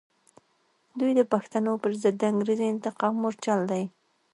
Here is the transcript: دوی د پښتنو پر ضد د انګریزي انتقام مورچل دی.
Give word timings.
دوی 0.99 1.11
د 1.19 1.21
پښتنو 1.33 1.73
پر 1.81 1.91
ضد 2.01 2.15
د 2.19 2.23
انګریزي 2.31 2.65
انتقام 2.73 3.13
مورچل 3.21 3.59
دی. 3.71 3.83